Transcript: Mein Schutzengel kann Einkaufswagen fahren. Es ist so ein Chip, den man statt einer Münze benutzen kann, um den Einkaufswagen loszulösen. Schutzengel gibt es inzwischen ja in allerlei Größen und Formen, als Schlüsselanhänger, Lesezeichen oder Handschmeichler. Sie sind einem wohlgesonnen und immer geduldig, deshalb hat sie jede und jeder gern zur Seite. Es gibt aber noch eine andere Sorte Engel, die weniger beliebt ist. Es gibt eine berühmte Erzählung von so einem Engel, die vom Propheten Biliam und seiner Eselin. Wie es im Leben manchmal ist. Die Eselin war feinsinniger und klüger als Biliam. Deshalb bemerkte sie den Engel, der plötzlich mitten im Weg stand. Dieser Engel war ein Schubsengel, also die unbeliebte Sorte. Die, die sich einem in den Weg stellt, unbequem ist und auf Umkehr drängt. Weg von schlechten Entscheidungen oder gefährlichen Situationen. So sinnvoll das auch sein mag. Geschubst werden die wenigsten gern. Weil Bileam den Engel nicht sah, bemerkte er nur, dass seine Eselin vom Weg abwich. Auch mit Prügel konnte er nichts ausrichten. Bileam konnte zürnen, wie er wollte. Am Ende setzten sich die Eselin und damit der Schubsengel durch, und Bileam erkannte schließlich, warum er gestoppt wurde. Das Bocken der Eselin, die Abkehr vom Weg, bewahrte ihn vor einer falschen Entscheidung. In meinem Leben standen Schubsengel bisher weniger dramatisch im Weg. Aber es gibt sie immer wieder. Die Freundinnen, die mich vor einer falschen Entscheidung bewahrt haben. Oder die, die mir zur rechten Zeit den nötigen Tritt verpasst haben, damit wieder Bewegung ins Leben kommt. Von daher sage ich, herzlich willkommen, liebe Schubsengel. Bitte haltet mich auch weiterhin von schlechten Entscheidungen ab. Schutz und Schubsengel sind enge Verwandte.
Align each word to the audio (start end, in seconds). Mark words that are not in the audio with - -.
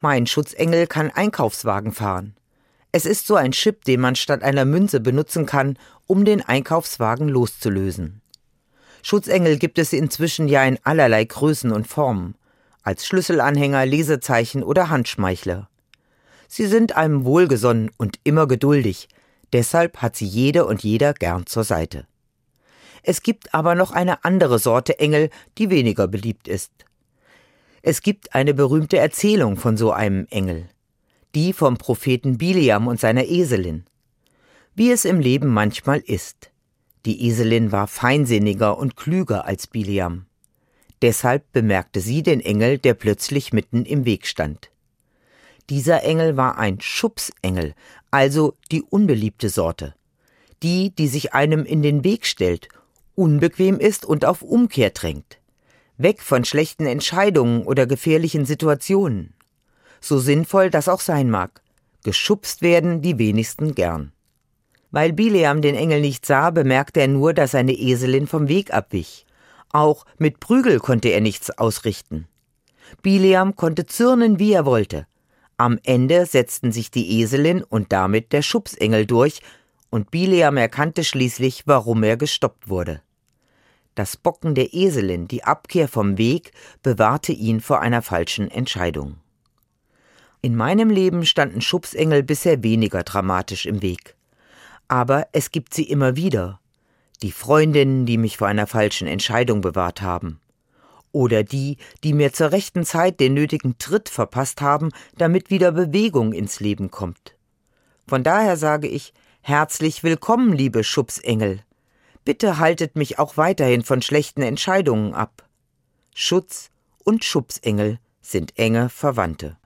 Mein 0.00 0.26
Schutzengel 0.26 0.86
kann 0.86 1.10
Einkaufswagen 1.10 1.90
fahren. 1.90 2.36
Es 2.92 3.06
ist 3.06 3.26
so 3.26 3.34
ein 3.34 3.52
Chip, 3.52 3.84
den 3.84 4.00
man 4.00 4.14
statt 4.14 4.42
einer 4.42 4.66
Münze 4.66 5.00
benutzen 5.00 5.46
kann, 5.46 5.78
um 6.06 6.26
den 6.26 6.42
Einkaufswagen 6.42 7.28
loszulösen. 7.28 8.20
Schutzengel 9.02 9.58
gibt 9.58 9.78
es 9.78 9.94
inzwischen 9.94 10.48
ja 10.48 10.64
in 10.64 10.78
allerlei 10.82 11.24
Größen 11.24 11.72
und 11.72 11.86
Formen, 11.86 12.34
als 12.82 13.06
Schlüsselanhänger, 13.06 13.86
Lesezeichen 13.86 14.62
oder 14.62 14.90
Handschmeichler. 14.90 15.70
Sie 16.46 16.66
sind 16.66 16.94
einem 16.96 17.24
wohlgesonnen 17.24 17.90
und 17.96 18.18
immer 18.22 18.46
geduldig, 18.46 19.08
deshalb 19.54 20.02
hat 20.02 20.14
sie 20.14 20.26
jede 20.26 20.66
und 20.66 20.82
jeder 20.82 21.14
gern 21.14 21.46
zur 21.46 21.64
Seite. 21.64 22.06
Es 23.02 23.22
gibt 23.22 23.54
aber 23.54 23.74
noch 23.74 23.92
eine 23.92 24.24
andere 24.24 24.58
Sorte 24.58 24.98
Engel, 24.98 25.30
die 25.56 25.70
weniger 25.70 26.06
beliebt 26.06 26.48
ist. 26.48 26.85
Es 27.88 28.02
gibt 28.02 28.34
eine 28.34 28.52
berühmte 28.52 28.98
Erzählung 28.98 29.56
von 29.56 29.76
so 29.76 29.92
einem 29.92 30.26
Engel, 30.30 30.68
die 31.36 31.52
vom 31.52 31.76
Propheten 31.76 32.36
Biliam 32.36 32.88
und 32.88 32.98
seiner 32.98 33.26
Eselin. 33.26 33.84
Wie 34.74 34.90
es 34.90 35.04
im 35.04 35.20
Leben 35.20 35.54
manchmal 35.54 36.00
ist. 36.00 36.50
Die 37.04 37.28
Eselin 37.28 37.70
war 37.70 37.86
feinsinniger 37.86 38.76
und 38.76 38.96
klüger 38.96 39.44
als 39.44 39.68
Biliam. 39.68 40.26
Deshalb 41.00 41.52
bemerkte 41.52 42.00
sie 42.00 42.24
den 42.24 42.40
Engel, 42.40 42.78
der 42.78 42.94
plötzlich 42.94 43.52
mitten 43.52 43.84
im 43.84 44.04
Weg 44.04 44.26
stand. 44.26 44.72
Dieser 45.70 46.02
Engel 46.02 46.36
war 46.36 46.58
ein 46.58 46.80
Schubsengel, 46.80 47.72
also 48.10 48.56
die 48.72 48.82
unbeliebte 48.82 49.48
Sorte. 49.48 49.94
Die, 50.64 50.90
die 50.90 51.06
sich 51.06 51.34
einem 51.34 51.64
in 51.64 51.82
den 51.82 52.02
Weg 52.02 52.26
stellt, 52.26 52.66
unbequem 53.14 53.78
ist 53.78 54.04
und 54.04 54.24
auf 54.24 54.42
Umkehr 54.42 54.90
drängt. 54.90 55.38
Weg 55.98 56.22
von 56.22 56.44
schlechten 56.44 56.86
Entscheidungen 56.86 57.62
oder 57.62 57.86
gefährlichen 57.86 58.44
Situationen. 58.44 59.34
So 60.00 60.18
sinnvoll 60.18 60.70
das 60.70 60.88
auch 60.88 61.00
sein 61.00 61.30
mag. 61.30 61.62
Geschubst 62.04 62.62
werden 62.62 63.02
die 63.02 63.18
wenigsten 63.18 63.74
gern. 63.74 64.12
Weil 64.90 65.12
Bileam 65.12 65.62
den 65.62 65.74
Engel 65.74 66.00
nicht 66.00 66.26
sah, 66.26 66.50
bemerkte 66.50 67.00
er 67.00 67.08
nur, 67.08 67.34
dass 67.34 67.52
seine 67.52 67.72
Eselin 67.72 68.26
vom 68.26 68.48
Weg 68.48 68.72
abwich. 68.72 69.26
Auch 69.72 70.06
mit 70.18 70.38
Prügel 70.38 70.78
konnte 70.78 71.08
er 71.08 71.20
nichts 71.20 71.50
ausrichten. 71.50 72.28
Bileam 73.02 73.56
konnte 73.56 73.86
zürnen, 73.86 74.38
wie 74.38 74.52
er 74.52 74.64
wollte. 74.64 75.06
Am 75.56 75.78
Ende 75.84 76.26
setzten 76.26 76.70
sich 76.70 76.90
die 76.90 77.20
Eselin 77.20 77.62
und 77.62 77.92
damit 77.92 78.32
der 78.32 78.42
Schubsengel 78.42 79.06
durch, 79.06 79.40
und 79.90 80.10
Bileam 80.10 80.56
erkannte 80.56 81.04
schließlich, 81.04 81.62
warum 81.66 82.02
er 82.02 82.16
gestoppt 82.16 82.68
wurde. 82.68 83.00
Das 83.96 84.18
Bocken 84.18 84.54
der 84.54 84.74
Eselin, 84.74 85.26
die 85.26 85.42
Abkehr 85.44 85.88
vom 85.88 86.18
Weg, 86.18 86.52
bewahrte 86.82 87.32
ihn 87.32 87.62
vor 87.62 87.80
einer 87.80 88.02
falschen 88.02 88.50
Entscheidung. 88.50 89.16
In 90.42 90.54
meinem 90.54 90.90
Leben 90.90 91.24
standen 91.24 91.62
Schubsengel 91.62 92.22
bisher 92.22 92.62
weniger 92.62 93.04
dramatisch 93.04 93.64
im 93.64 93.80
Weg. 93.80 94.14
Aber 94.86 95.26
es 95.32 95.50
gibt 95.50 95.72
sie 95.72 95.84
immer 95.84 96.14
wieder. 96.14 96.60
Die 97.22 97.32
Freundinnen, 97.32 98.04
die 98.04 98.18
mich 98.18 98.36
vor 98.36 98.48
einer 98.48 98.66
falschen 98.66 99.08
Entscheidung 99.08 99.62
bewahrt 99.62 100.02
haben. 100.02 100.40
Oder 101.10 101.42
die, 101.42 101.78
die 102.04 102.12
mir 102.12 102.34
zur 102.34 102.52
rechten 102.52 102.84
Zeit 102.84 103.18
den 103.18 103.32
nötigen 103.32 103.78
Tritt 103.78 104.10
verpasst 104.10 104.60
haben, 104.60 104.90
damit 105.16 105.48
wieder 105.48 105.72
Bewegung 105.72 106.34
ins 106.34 106.60
Leben 106.60 106.90
kommt. 106.90 107.34
Von 108.06 108.22
daher 108.22 108.58
sage 108.58 108.88
ich, 108.88 109.14
herzlich 109.40 110.04
willkommen, 110.04 110.52
liebe 110.52 110.84
Schubsengel. 110.84 111.62
Bitte 112.26 112.58
haltet 112.58 112.96
mich 112.96 113.20
auch 113.20 113.36
weiterhin 113.36 113.84
von 113.84 114.02
schlechten 114.02 114.42
Entscheidungen 114.42 115.14
ab. 115.14 115.48
Schutz 116.12 116.72
und 117.04 117.24
Schubsengel 117.24 118.00
sind 118.20 118.58
enge 118.58 118.88
Verwandte. 118.88 119.56